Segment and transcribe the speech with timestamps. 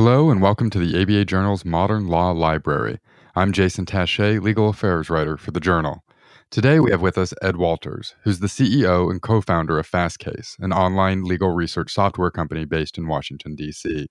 [0.00, 3.00] Hello, and welcome to the ABA Journal's Modern Law Library.
[3.34, 6.04] I'm Jason Tashea, legal affairs writer for the Journal.
[6.52, 10.56] Today we have with us Ed Walters, who's the CEO and co founder of Fastcase,
[10.60, 14.06] an online legal research software company based in Washington, D.C.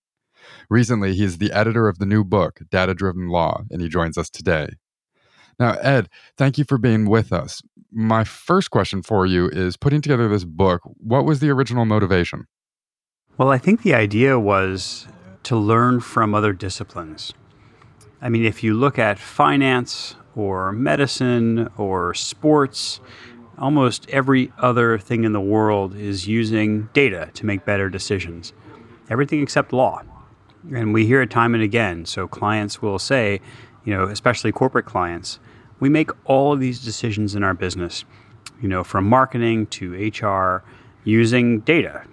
[0.69, 4.17] Recently, he is the editor of the new book, Data Driven Law, and he joins
[4.17, 4.71] us today.
[5.57, 7.61] Now, Ed, thank you for being with us.
[7.93, 12.47] My first question for you is putting together this book, what was the original motivation?
[13.37, 15.07] Well, I think the idea was
[15.47, 17.33] to learn from other disciplines.
[18.21, 22.99] I mean, if you look at finance or medicine or sports,
[23.57, 28.51] almost every other thing in the world is using data to make better decisions.
[29.09, 30.01] Everything except law.
[30.73, 32.05] And we hear it time and again.
[32.05, 33.39] So clients will say,
[33.85, 35.39] you know, especially corporate clients,
[35.79, 38.03] we make all of these decisions in our business,
[38.61, 40.65] you know, from marketing to HR
[41.05, 42.03] using data.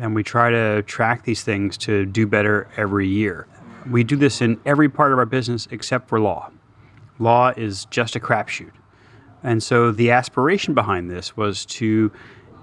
[0.00, 3.46] And we try to track these things to do better every year.
[3.88, 6.50] We do this in every part of our business except for law.
[7.18, 8.72] Law is just a crapshoot.
[9.42, 12.10] And so the aspiration behind this was to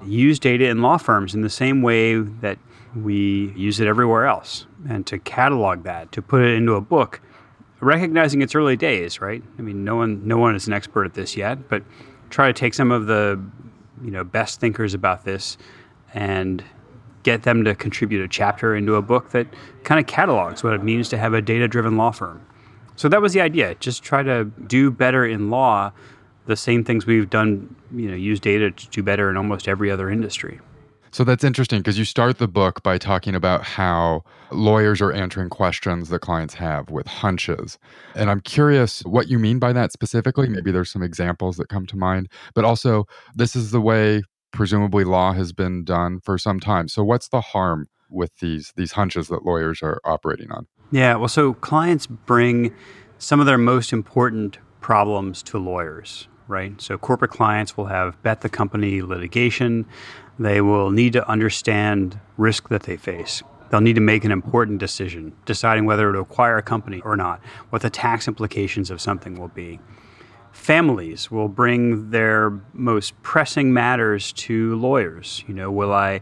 [0.04, 2.58] use data in law firms in the same way that
[2.96, 7.22] we use it everywhere else and to catalog that, to put it into a book,
[7.80, 9.44] recognizing its early days, right?
[9.58, 11.84] I mean, no one no one is an expert at this yet, but
[12.30, 13.40] try to take some of the
[14.04, 15.58] you know best thinkers about this
[16.14, 16.64] and
[17.24, 19.48] get them to contribute a chapter into a book that
[19.84, 22.46] kind of catalogs what it means to have a data-driven law firm.
[22.96, 23.76] So that was the idea.
[23.76, 25.92] Just try to do better in law
[26.46, 29.92] the same things we've done, you know, use data to do better in almost every
[29.92, 30.60] other industry.
[31.12, 35.50] So that's interesting because you start the book by talking about how lawyers are answering
[35.50, 37.80] questions that clients have with hunches.
[38.14, 40.50] And I'm curious what you mean by that specifically.
[40.50, 45.04] Maybe there's some examples that come to mind, but also this is the way presumably
[45.04, 46.88] law has been done for some time.
[46.88, 50.68] So what's the harm with these these hunches that lawyers are operating on?
[50.92, 52.74] Yeah, well so clients bring
[53.18, 56.80] some of their most important problems to lawyers, right?
[56.82, 59.86] So corporate clients will have bet the company litigation.
[60.40, 63.44] They will need to understand risk that they face.
[63.70, 67.42] They'll need to make an important decision, deciding whether to acquire a company or not,
[67.70, 69.80] what the tax implications of something will be.
[70.58, 75.46] Families will bring their most pressing matters to lawyers.
[75.48, 76.20] You know, will I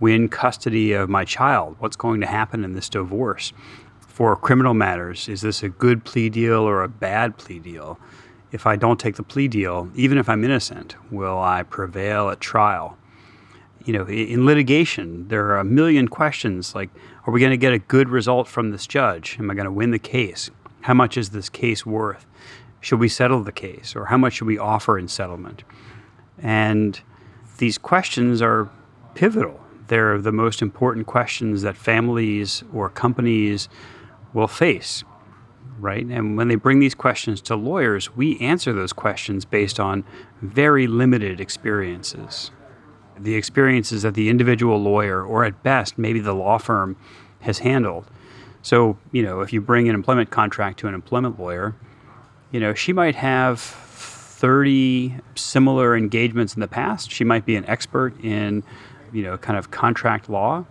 [0.00, 1.76] win custody of my child?
[1.78, 3.54] What's going to happen in this divorce?
[4.00, 7.98] For criminal matters, is this a good plea deal or a bad plea deal?
[8.52, 12.40] If I don't take the plea deal, even if I'm innocent, will I prevail at
[12.40, 12.98] trial?
[13.86, 16.90] You know, in litigation, there are a million questions like
[17.26, 19.38] Are we going to get a good result from this judge?
[19.38, 20.50] Am I going to win the case?
[20.82, 22.26] How much is this case worth?
[22.80, 23.96] Should we settle the case?
[23.96, 25.64] Or how much should we offer in settlement?
[26.38, 27.00] And
[27.58, 28.70] these questions are
[29.14, 29.60] pivotal.
[29.88, 33.68] They're the most important questions that families or companies
[34.34, 35.04] will face,
[35.78, 36.04] right?
[36.04, 40.04] And when they bring these questions to lawyers, we answer those questions based on
[40.42, 42.50] very limited experiences.
[43.18, 46.96] The experiences that the individual lawyer, or at best, maybe the law firm,
[47.40, 48.10] has handled.
[48.60, 51.76] So, you know, if you bring an employment contract to an employment lawyer,
[52.50, 57.10] you know, she might have 30 similar engagements in the past.
[57.10, 58.62] She might be an expert in,
[59.12, 60.66] you know, kind of contract law.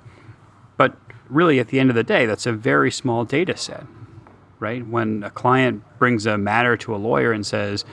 [0.77, 0.95] But
[1.29, 3.85] really, at the end of the day, that's a very small data set,
[4.59, 4.85] right?
[4.85, 7.85] When a client brings a matter to a lawyer and says,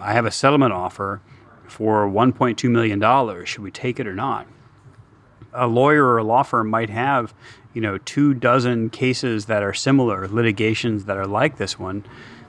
[0.00, 1.20] I have a settlement offer
[1.68, 4.46] for $1.2 million, should we take it or not?
[5.52, 7.34] A lawyer or a law firm might have,
[7.74, 12.04] you know, two dozen cases that are similar, litigations that are like this one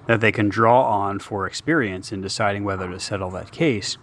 [0.07, 3.97] that they can draw on for experience in deciding whether to settle that case.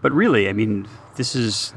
[0.00, 1.74] But really, I mean, this is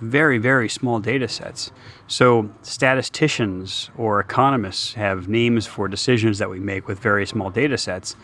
[0.00, 1.70] very, very small data sets.
[2.06, 7.78] So statisticians or economists have names for decisions that we make with very small data
[7.78, 8.16] sets.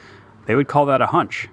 [0.47, 1.49] They would call that a hunch.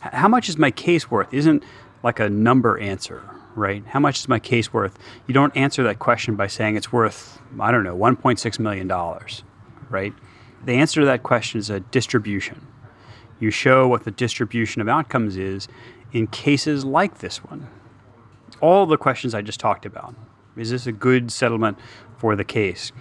[0.00, 1.32] How much is my case worth?
[1.32, 1.64] Isn't
[2.02, 3.22] like a number answer,
[3.54, 3.84] right?
[3.86, 4.98] How much is my case worth?
[5.26, 8.88] You don't answer that question by saying it's worth, I don't know, $1.6 million,
[9.90, 10.12] right?
[10.64, 12.66] The answer to that question is a distribution.
[13.38, 15.68] You show what the distribution of outcomes is
[16.12, 17.68] in cases like this one.
[18.60, 20.14] All the questions I just talked about.
[20.56, 21.78] Is this a good settlement
[22.16, 22.92] for the case?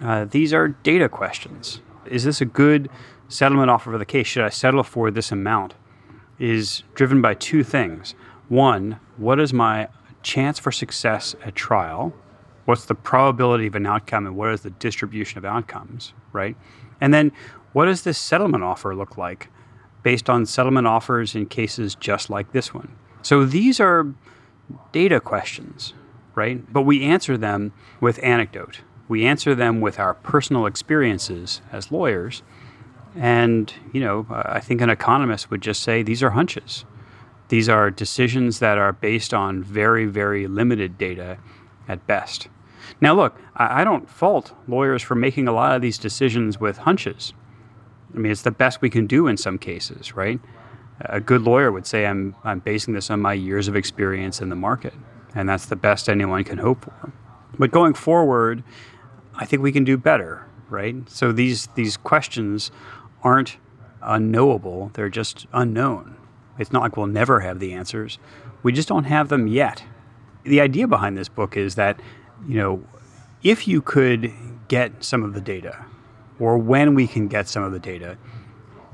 [0.00, 1.80] Uh, these are data questions.
[2.06, 2.88] Is this a good
[3.28, 4.26] settlement offer for the case?
[4.26, 5.74] Should I settle for this amount?
[6.38, 8.14] Is driven by two things.
[8.48, 9.88] One, what is my
[10.22, 12.12] chance for success at trial?
[12.64, 16.56] What's the probability of an outcome and what is the distribution of outcomes, right?
[17.02, 17.32] And then
[17.72, 19.48] what does this settlement offer look like
[20.04, 22.96] based on settlement offers in cases just like this one?
[23.22, 24.06] So these are
[24.92, 25.94] data questions,
[26.36, 26.72] right?
[26.72, 28.82] But we answer them with anecdote,
[29.12, 32.42] We answer them with our personal experiences as lawyers.
[33.14, 36.86] And, you know, I think an economist would just say these are hunches.
[37.48, 41.36] These are decisions that are based on very, very limited data
[41.86, 42.48] at best.
[43.00, 47.32] Now, look, I don't fault lawyers for making a lot of these decisions with hunches.
[48.14, 50.38] I mean, it's the best we can do in some cases, right?
[51.00, 54.50] A good lawyer would say, I'm, I'm basing this on my years of experience in
[54.50, 54.94] the market,
[55.34, 57.12] and that's the best anyone can hope for.
[57.58, 58.62] But going forward,
[59.34, 60.94] I think we can do better, right?
[61.08, 62.70] So these, these questions
[63.22, 63.56] aren't
[64.02, 66.16] unknowable, they're just unknown.
[66.58, 68.18] It's not like we'll never have the answers.
[68.62, 69.82] We just don't have them yet.
[70.44, 72.00] The idea behind this book is that,
[72.46, 72.82] you know,
[73.42, 74.32] if you could
[74.68, 75.84] get some of the data,
[76.38, 78.16] or when we can get some of the data,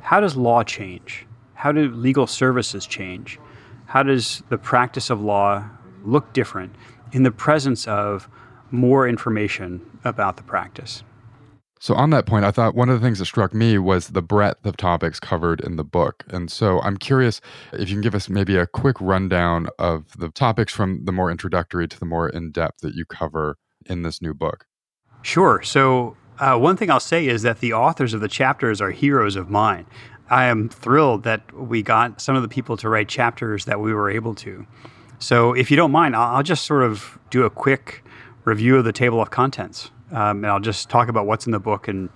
[0.00, 1.26] how does law change?
[1.54, 3.38] How do legal services change?
[3.86, 5.64] How does the practice of law
[6.04, 6.74] look different
[7.12, 8.28] in the presence of
[8.70, 11.02] more information about the practice?
[11.80, 14.22] So, on that point, I thought one of the things that struck me was the
[14.22, 16.24] breadth of topics covered in the book.
[16.28, 17.40] And so, I'm curious
[17.72, 21.30] if you can give us maybe a quick rundown of the topics from the more
[21.30, 24.66] introductory to the more in depth that you cover in this new book.
[25.22, 25.62] Sure.
[25.62, 29.36] So, uh, one thing I'll say is that the authors of the chapters are heroes
[29.36, 29.86] of mine.
[30.30, 33.94] I am thrilled that we got some of the people to write chapters that we
[33.94, 34.66] were able to.
[35.20, 38.04] So, if you don't mind, I'll, I'll just sort of do a quick
[38.44, 39.90] review of the table of contents.
[40.10, 42.08] Um, and I'll just talk about what's in the book and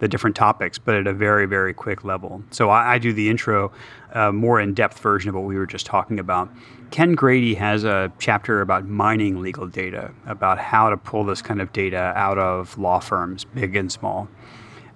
[0.00, 2.42] the different topics, but at a very, very quick level.
[2.50, 3.70] So I, I do the intro,
[4.12, 6.50] uh, more in depth version of what we were just talking about.
[6.90, 11.60] Ken Grady has a chapter about mining legal data, about how to pull this kind
[11.60, 14.28] of data out of law firms, big and small.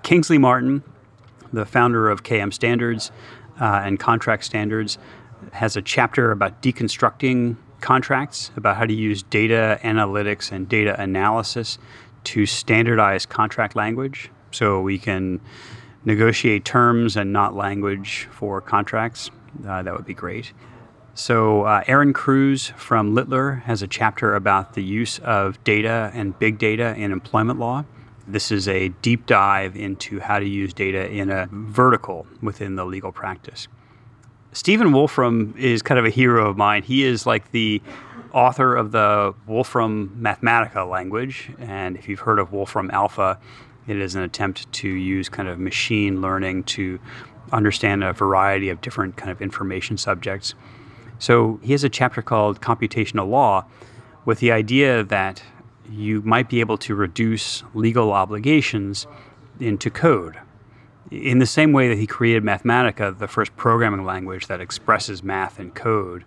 [0.02, 0.82] Kingsley Martin,
[1.52, 3.12] the founder of KM Standards
[3.60, 4.98] uh, and Contract Standards,
[5.52, 11.78] has a chapter about deconstructing contracts, about how to use data analytics and data analysis
[12.24, 15.40] to standardize contract language so we can
[16.04, 19.30] negotiate terms and not language for contracts.
[19.66, 20.52] Uh, that would be great.
[21.14, 26.36] So, uh, Aaron Crews from Littler has a chapter about the use of data and
[26.38, 27.84] big data in employment law.
[28.26, 32.84] This is a deep dive into how to use data in a vertical within the
[32.84, 33.68] legal practice.
[34.52, 36.82] Stephen Wolfram is kind of a hero of mine.
[36.82, 37.82] He is like the
[38.34, 41.50] author of the Wolfram Mathematica language.
[41.58, 43.38] And if you've heard of Wolfram Alpha,
[43.86, 46.98] it is an attempt to use kind of machine learning to
[47.52, 50.54] understand a variety of different kind of information subjects.
[51.18, 53.66] So he has a chapter called Computational Law
[54.24, 55.42] with the idea that
[55.88, 59.06] you might be able to reduce legal obligations
[59.60, 60.38] into code.
[61.10, 65.60] In the same way that he created Mathematica, the first programming language that expresses math
[65.60, 66.24] in code,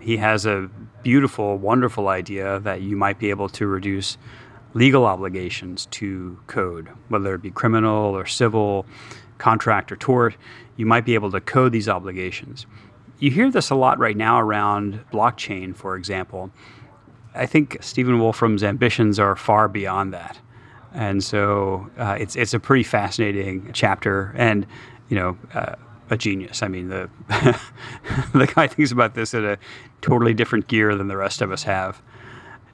[0.00, 0.68] he has a
[1.02, 4.16] beautiful, wonderful idea that you might be able to reduce
[4.74, 8.86] legal obligations to code, whether it be criminal or civil,
[9.38, 10.36] contract or tort.
[10.76, 12.66] You might be able to code these obligations.
[13.18, 16.50] You hear this a lot right now around blockchain, for example.
[17.34, 20.38] I think Stephen Wolfram's ambitions are far beyond that.
[20.92, 24.32] And so uh, it's, it's a pretty fascinating chapter.
[24.36, 24.66] And,
[25.08, 25.74] you know, uh,
[26.10, 26.62] a genius.
[26.62, 27.10] I mean, the
[28.32, 29.58] the guy thinks about this in a
[30.00, 32.02] totally different gear than the rest of us have.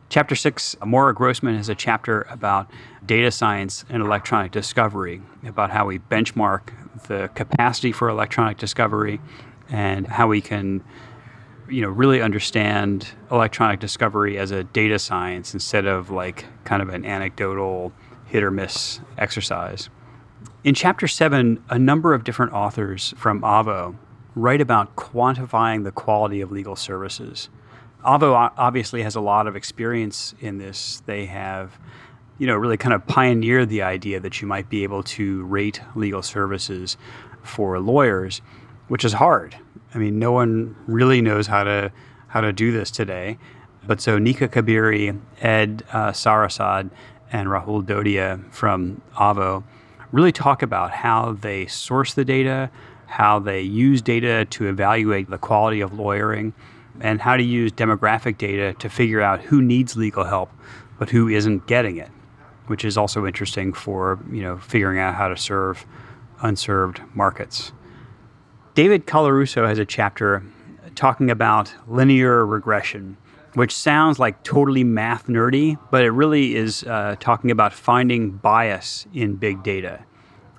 [0.08, 2.70] Chapter six, Maura Grossman has a chapter about
[3.04, 6.72] data science and electronic discovery, about how we benchmark
[7.08, 9.20] the capacity for electronic discovery
[9.68, 10.84] and how we can
[11.68, 16.88] you know really understand electronic discovery as a data science instead of like kind of
[16.90, 17.92] an anecdotal
[18.26, 19.88] hit or miss exercise.
[20.64, 23.96] In chapter seven, a number of different authors from Avvo
[24.34, 27.48] write about quantifying the quality of legal services.
[28.04, 31.02] Avvo obviously has a lot of experience in this.
[31.06, 31.78] They have,
[32.38, 35.80] you know, really kind of pioneered the idea that you might be able to rate
[35.94, 36.96] legal services
[37.42, 38.40] for lawyers,
[38.88, 39.56] which is hard.
[39.94, 41.92] I mean, no one really knows how to
[42.28, 43.38] how to do this today.
[43.86, 46.90] But so Nika Kabiri, Ed uh, Sarausad,
[47.30, 49.62] and Rahul Dodhia from Avvo
[50.12, 52.70] really talk about how they source the data,
[53.06, 56.54] how they use data to evaluate the quality of lawyering,
[57.00, 60.50] and how to use demographic data to figure out who needs legal help
[60.98, 62.10] but who isn't getting it,
[62.66, 65.84] which is also interesting for you know figuring out how to serve
[66.40, 67.72] unserved markets.
[68.74, 70.42] David Colarusso has a chapter
[70.94, 73.16] talking about linear regression
[73.54, 79.06] which sounds like totally math nerdy, but it really is uh, talking about finding bias
[79.14, 80.04] in big data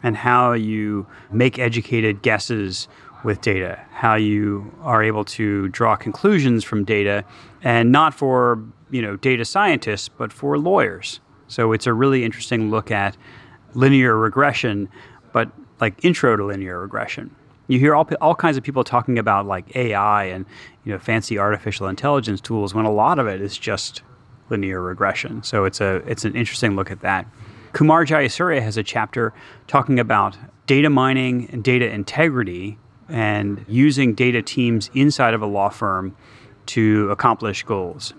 [0.02, 2.88] and how you make educated guesses
[3.24, 7.25] with data, how you are able to draw conclusions from data,
[7.64, 12.70] and not for you know data scientists, but for lawyers, So it's a really interesting
[12.70, 13.18] look at
[13.74, 14.90] linear regression,
[15.34, 17.36] but like intro to linear regression.
[17.67, 20.45] You hear all, all kinds of people talking about like AI and
[20.84, 24.01] you know fancy artificial intelligence tools when a lot of it is just
[24.50, 25.43] linear regression.
[25.43, 27.27] So it's a it's an interesting look at that.
[27.74, 29.34] Kumar Jayasuriya has a chapter
[29.67, 32.77] talking about data mining and data integrity
[33.10, 36.15] and using data teams inside of a law firm
[36.67, 38.13] to accomplish goals.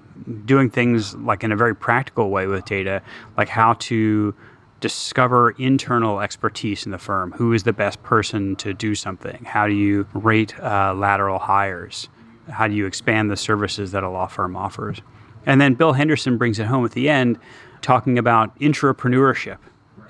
[0.44, 3.02] Doing things like in a very practical way with data,
[3.36, 4.34] like how to
[4.80, 7.33] discover internal expertise in the firm.
[7.33, 9.45] Who is the best person to do something?
[9.45, 12.09] How do you rate uh, lateral hires?
[12.50, 15.00] How do you expand the services that a law firm offers?
[15.47, 17.38] And then Bill Henderson brings it home at the end,
[17.80, 19.59] talking about intrapreneurship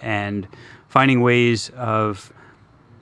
[0.00, 0.48] and
[0.88, 2.32] finding ways of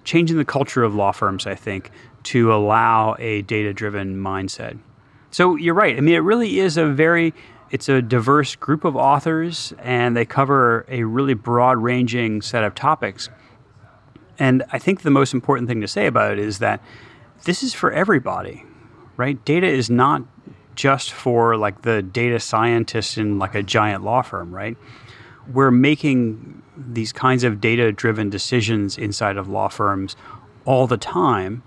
[0.04, 1.90] changing the culture of law firms, I think,
[2.24, 4.78] to allow a data driven mindset.
[5.30, 5.96] So you're right.
[5.96, 7.34] I mean, it really is a very
[7.74, 12.72] it's a diverse group of authors and they cover a really broad ranging set of
[12.72, 13.28] topics.
[14.38, 16.80] And I think the most important thing to say about it is that
[17.46, 18.62] this is for everybody,
[19.16, 19.44] right?
[19.44, 20.22] Data is not
[20.76, 24.76] just for like the data scientists in like a giant law firm, right?
[25.52, 30.14] We're making these kinds of data driven decisions inside of law firms
[30.64, 31.64] all the time.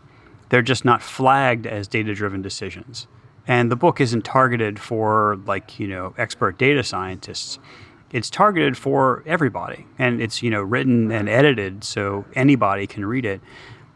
[0.52, 3.08] They're just not flagged as data driven decisions.
[3.48, 7.60] And the book isn't targeted for like, you know, expert data scientists.
[8.12, 9.86] It's targeted for everybody.
[9.98, 13.42] And it's, you know, written and edited so anybody can read it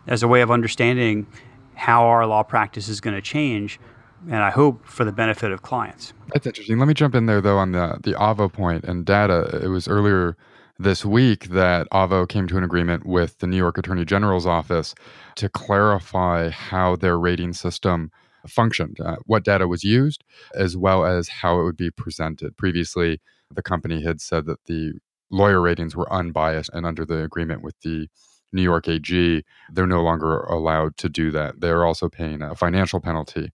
[0.07, 1.27] as a way of understanding
[1.75, 3.79] how our law practice is going to change
[4.27, 6.13] and I hope for the benefit of clients.
[6.33, 6.77] That's interesting.
[6.79, 9.59] Let me jump in there though on the the Avvo point and data.
[9.63, 10.37] It was earlier
[10.77, 14.95] this week that Avvo came to an agreement with the New York Attorney General's office
[15.35, 18.11] to clarify how their rating system
[18.47, 20.23] functioned, uh, what data was used,
[20.55, 22.57] as well as how it would be presented.
[22.57, 23.21] Previously,
[23.53, 24.93] the company had said that the
[25.29, 28.07] lawyer ratings were unbiased, and under the agreement with the
[28.53, 31.61] New York AG, they're no longer allowed to do that.
[31.61, 33.51] They're also paying a financial penalty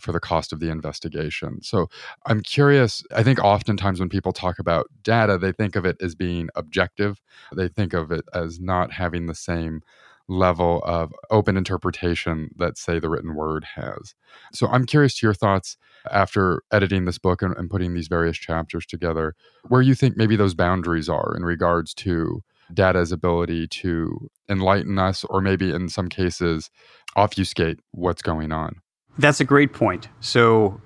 [0.00, 1.62] for the cost of the investigation.
[1.62, 1.88] So
[2.26, 3.02] I'm curious.
[3.14, 7.20] I think oftentimes when people talk about data, they think of it as being objective,
[7.54, 9.80] they think of it as not having the same
[10.28, 14.14] level of open interpretation that, say, the written word has.
[14.52, 15.76] So I'm curious to your thoughts
[16.10, 19.34] after editing this book and, and putting these various chapters together,
[19.68, 22.42] where you think maybe those boundaries are in regards to
[22.74, 26.70] data's ability to enlighten us or maybe in some cases
[27.14, 28.80] obfuscate what's going on.
[29.18, 30.08] That's a great point.
[30.20, 30.80] So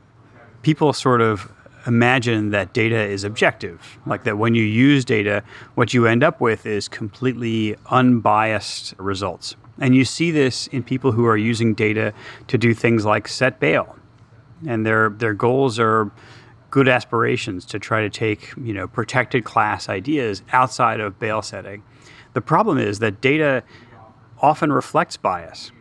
[0.63, 1.51] people sort of
[1.87, 5.43] imagine that data is objective, like that when you use data,
[5.75, 9.57] what you end up with is completely unbiased results.
[9.79, 12.13] And you see this in people who are using data
[12.49, 13.97] to do things like set bail.
[14.67, 16.11] And their their goals are
[16.71, 21.83] good aspirations to try to take, you know, protected class ideas outside of bail setting.
[22.35, 23.63] The problem is that data
[24.41, 25.73] often reflects bias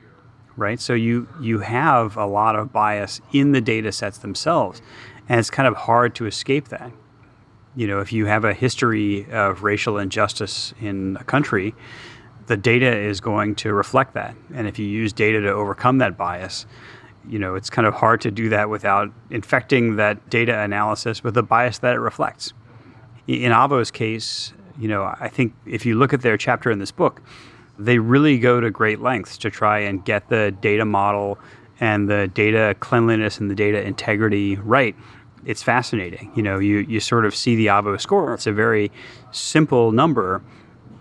[0.60, 0.80] right?
[0.80, 4.82] So you you have a lot of bias in the data sets themselves,
[5.30, 6.92] and it's kind of hard to escape that.
[7.76, 11.74] You know, if you have a history of racial injustice in a country,
[12.48, 16.18] the data is going to reflect that, and if you use data to overcome that
[16.18, 16.66] bias,
[17.28, 21.36] you know, it's kind of hard to do that without infecting that data analysis with
[21.36, 22.54] the bias that it reflects.
[23.28, 26.92] In Avvo's case, you know, I think if you look at their chapter in this
[26.92, 27.22] book,
[27.78, 31.38] they really go to great lengths to try and get the data model
[31.80, 34.96] and the data cleanliness and the data integrity right.
[35.46, 36.32] It's fascinating.
[36.36, 38.34] You know, you, you sort of see the Avvo score.
[38.34, 38.92] It's a very
[39.32, 40.42] simple number,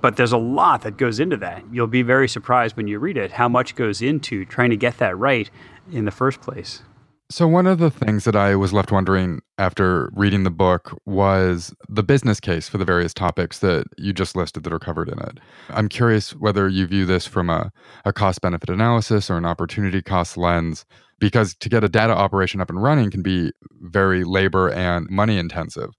[0.00, 1.62] but there's a lot that goes into that.
[1.72, 4.98] You'll be very surprised when you read it how much goes into trying to get
[4.98, 5.50] that right
[5.92, 6.82] in the first place.
[7.30, 11.74] So, one of the things that I was left wondering after reading the book was
[11.86, 15.18] the business case for the various topics that you just listed that are covered in
[15.18, 15.38] it.
[15.68, 17.70] I'm curious whether you view this from a,
[18.06, 20.86] a cost benefit analysis or an opportunity cost lens,
[21.18, 25.38] because to get a data operation up and running can be very labor and money
[25.38, 25.90] intensive.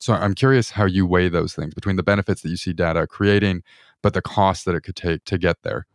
[0.00, 3.06] So, I'm curious how you weigh those things between the benefits that you see data
[3.06, 3.62] creating,
[4.00, 5.86] but the cost that it could take to get there.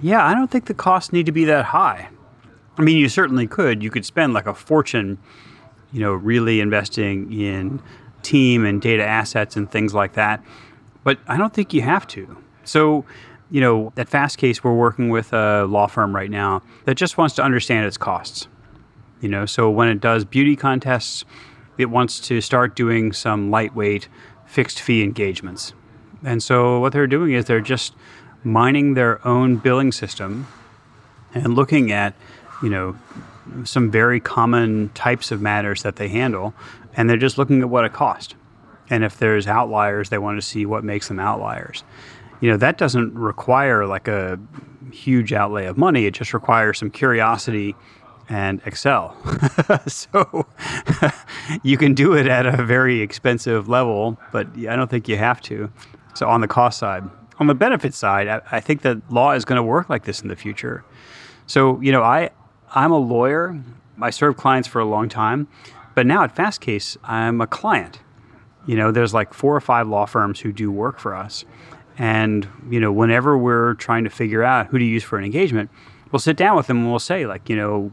[0.00, 2.08] Yeah, I don't think the costs need to be that high.
[2.76, 3.82] I mean, you certainly could.
[3.82, 5.18] You could spend like a fortune,
[5.92, 7.80] you know, really investing in
[8.22, 10.42] team and data assets and things like that.
[11.04, 12.36] But I don't think you have to.
[12.64, 13.04] So,
[13.52, 17.36] you know, at Fastcase, we're working with a law firm right now that just wants
[17.36, 18.48] to understand its costs.
[19.20, 21.24] You know, so when it does beauty contests,
[21.78, 24.08] it wants to start doing some lightweight
[24.46, 25.74] fixed fee engagements.
[26.24, 27.94] And so what they're doing is they're just
[28.42, 30.48] mining their own billing system
[31.34, 32.14] and looking at
[32.62, 32.96] you know,
[33.64, 36.54] some very common types of matters that they handle,
[36.94, 38.36] and they're just looking at what it cost.
[38.88, 41.82] And if there's outliers, they want to see what makes them outliers.
[42.42, 44.36] You know, that doesn't require like a
[44.90, 46.06] huge outlay of money.
[46.06, 47.76] It just requires some curiosity
[48.28, 49.16] and Excel.
[49.86, 50.46] so
[51.62, 55.40] you can do it at a very expensive level, but I don't think you have
[55.42, 55.70] to.
[56.14, 57.04] So on the cost side,
[57.38, 60.20] on the benefit side, I, I think that law is going to work like this
[60.20, 60.84] in the future.
[61.46, 62.30] So you know, I
[62.74, 63.62] I'm a lawyer.
[64.00, 65.46] I served clients for a long time,
[65.94, 68.00] but now at Fastcase, I'm a client.
[68.66, 71.44] You know, there's like four or five law firms who do work for us.
[71.98, 75.70] And, you know, whenever we're trying to figure out who to use for an engagement,
[76.10, 77.92] we'll sit down with them and we'll say, like, you know,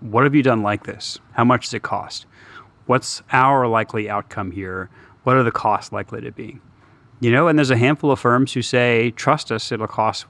[0.00, 1.18] what have you done like this?
[1.32, 2.26] How much does it cost?
[2.86, 4.90] What's our likely outcome here?
[5.24, 6.58] What are the costs likely to be?
[7.20, 10.26] You know, and there's a handful of firms who say, trust us, it'll cost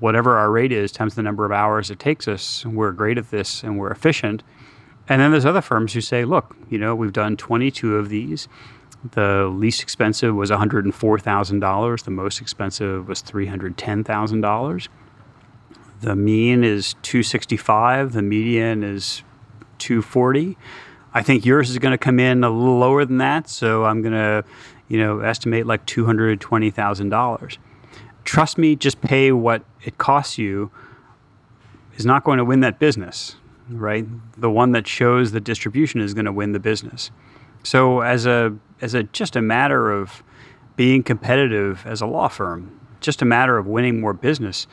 [0.00, 2.64] whatever our rate is times the number of hours it takes us.
[2.64, 4.42] We're great at this and we're efficient.
[5.08, 8.48] And then there's other firms who say, look, you know, we've done 22 of these.
[9.12, 12.04] The least expensive was $104,000.
[12.04, 14.88] The most expensive was $310,000.
[16.00, 18.12] The mean is 265.
[18.12, 19.22] The median is
[19.78, 20.56] 240.
[21.14, 24.02] I think yours is going to come in a little lower than that, so I'm
[24.02, 24.44] going to,
[24.88, 27.58] you know, estimate like $220,000.
[28.24, 30.70] Trust me, just pay what it costs you
[31.96, 33.36] is not going to win that business,
[33.70, 34.06] right?
[34.38, 37.10] The one that shows the distribution is going to win the business.
[37.62, 40.22] So as a as a just a matter of
[40.76, 44.66] being competitive as a law firm, just a matter of winning more business,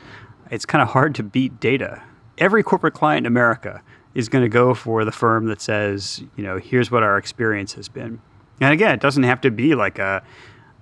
[0.50, 2.02] it's kind of hard to beat data.
[2.38, 3.82] Every corporate client in America
[4.14, 7.74] is going to go for the firm that says, you know, here's what our experience
[7.74, 8.20] has been.
[8.60, 10.22] And again, it doesn't have to be like a,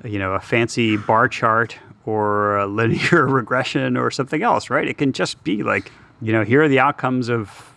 [0.04, 4.86] you know, a fancy bar chart or a linear regression or something else, right?
[4.86, 5.90] It can just be like,
[6.20, 7.74] you know, here are the outcomes of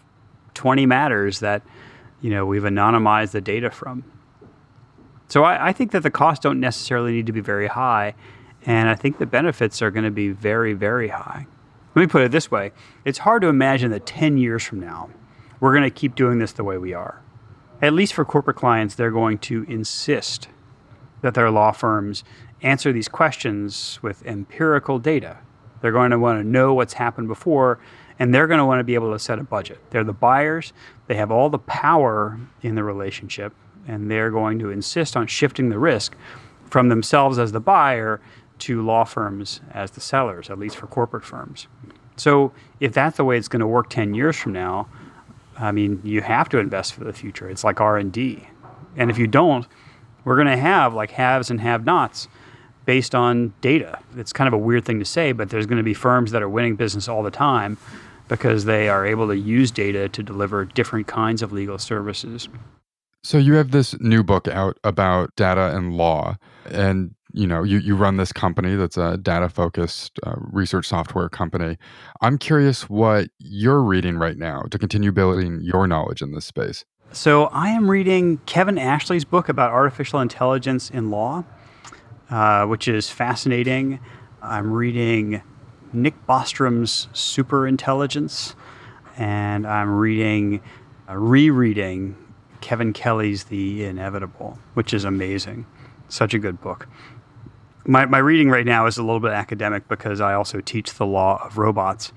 [0.53, 1.63] 20 matters that,
[2.21, 4.03] you know, we've anonymized the data from.
[5.27, 8.15] So I, I think that the costs don't necessarily need to be very high,
[8.65, 11.47] and I think the benefits are going to be very, very high.
[11.95, 12.71] Let me put it this way
[13.05, 15.09] it's hard to imagine that 10 years from now,
[15.59, 17.21] we're going to keep doing this the way we are.
[17.81, 20.47] At least for corporate clients, they're going to insist
[21.21, 22.23] that their law firms
[22.61, 25.37] answer these questions with empirical data.
[25.81, 27.79] They're going to want to know what's happened before,
[28.17, 29.79] and they're going to want to be able to set a budget.
[29.91, 30.73] They're the buyers,
[31.07, 33.53] they have all the power in the relationship,
[33.87, 36.15] and they're going to insist on shifting the risk
[36.69, 38.19] from themselves as the buyer
[38.59, 41.67] to law firms as the sellers, at least for corporate firms.
[42.17, 44.87] So if that's the way it's going to work 10 years from now,
[45.57, 47.49] I mean, you have to invest for the future.
[47.49, 48.47] It's like R&D.
[48.95, 49.65] And if you don't,
[50.25, 52.27] we're going to have like haves and have-nots
[52.85, 53.99] based on data.
[54.15, 56.41] It's kind of a weird thing to say, but there's going to be firms that
[56.41, 57.77] are winning business all the time
[58.27, 62.49] because they are able to use data to deliver different kinds of legal services.
[63.27, 66.37] So you have this new book out about data and law,
[66.71, 71.27] and you know you, you run this company that's a data focused uh, research software
[71.27, 71.77] company.
[72.21, 76.85] I'm curious what you're reading right now to continue building your knowledge in this space.
[77.11, 81.43] So I am reading Kevin Ashley's book about artificial intelligence in law,
[82.29, 83.99] uh, which is fascinating.
[84.41, 85.41] I'm reading
[85.91, 88.55] Nick Bostrom's Super Intelligence,
[89.17, 90.61] and I'm reading,
[91.09, 92.15] uh, rereading
[92.61, 95.65] Kevin Kelly's The Inevitable, which is amazing.
[96.09, 96.87] Such a good book.
[97.85, 101.05] My, my reading right now is a little bit academic because I also teach the
[101.05, 102.11] law of robots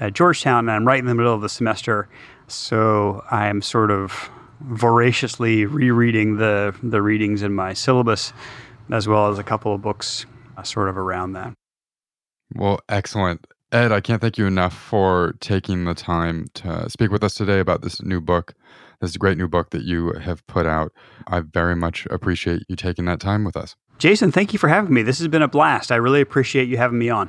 [0.00, 2.08] at Georgetown, and I'm right in the middle of the semester.
[2.48, 8.32] So I'm sort of voraciously rereading the, the readings in my syllabus,
[8.90, 10.26] as well as a couple of books
[10.56, 11.52] uh, sort of around that.
[12.54, 13.46] Well, excellent.
[13.72, 17.58] Ed, I can't thank you enough for taking the time to speak with us today
[17.58, 18.54] about this new book,
[19.02, 20.92] this is a great new book that you have put out.
[21.26, 23.74] I very much appreciate you taking that time with us.
[23.98, 25.02] Jason, thank you for having me.
[25.02, 25.90] This has been a blast.
[25.90, 27.28] I really appreciate you having me on.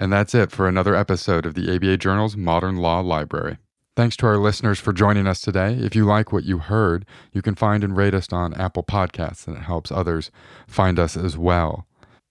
[0.00, 3.58] And that's it for another episode of the ABA Journal's Modern Law Library.
[3.94, 5.74] Thanks to our listeners for joining us today.
[5.74, 9.46] If you like what you heard, you can find and rate us on Apple Podcasts,
[9.46, 10.32] and it helps others
[10.66, 11.86] find us as well.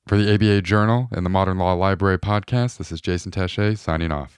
[0.05, 4.11] For the ABA Journal and the Modern Law Library podcast, this is Jason Tashea signing
[4.11, 4.37] off.